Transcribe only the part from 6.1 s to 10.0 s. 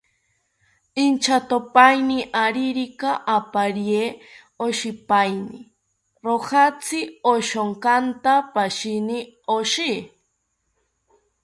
rojatzi oshokanta pashini oshi